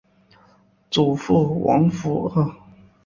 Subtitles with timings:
[0.89, 2.49] 祖父黄福二。